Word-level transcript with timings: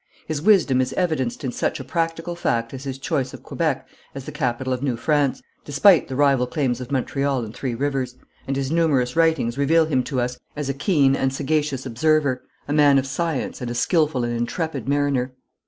His 0.25 0.41
wisdom 0.41 0.81
is 0.81 0.93
evidenced 0.93 1.43
in 1.43 1.51
such 1.51 1.79
a 1.79 1.83
practical 1.83 2.35
fact 2.35 2.73
as 2.73 2.85
his 2.85 2.97
choice 2.97 3.35
of 3.35 3.43
Quebec 3.43 3.87
as 4.15 4.25
the 4.25 4.31
capital 4.31 4.73
of 4.73 4.81
New 4.81 4.97
France, 4.97 5.43
despite 5.63 6.07
the 6.07 6.15
rival 6.15 6.47
claims 6.47 6.81
of 6.81 6.91
Montreal 6.91 7.45
and 7.45 7.53
Three 7.55 7.75
Rivers, 7.75 8.15
and 8.47 8.55
his 8.55 8.71
numerous 8.71 9.15
writings 9.15 9.59
reveal 9.59 9.85
him 9.85 10.01
to 10.05 10.19
us 10.19 10.39
as 10.55 10.69
a 10.69 10.73
keen 10.73 11.15
and 11.15 11.31
sagacious 11.31 11.85
observer, 11.85 12.41
a 12.67 12.73
man 12.73 12.97
of 12.97 13.05
science 13.05 13.61
and 13.61 13.69
a 13.69 13.75
skilful 13.75 14.23
and 14.23 14.35
intrepid 14.35 14.87
mariner. 14.89 15.33